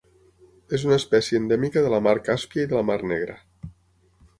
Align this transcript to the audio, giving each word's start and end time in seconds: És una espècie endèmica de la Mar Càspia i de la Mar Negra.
És 0.77 0.85
una 0.87 0.97
espècie 1.01 1.39
endèmica 1.43 1.85
de 1.89 1.95
la 1.97 2.03
Mar 2.09 2.17
Càspia 2.31 2.67
i 2.67 2.71
de 2.75 2.81
la 2.83 2.87
Mar 2.93 3.01
Negra. 3.17 3.41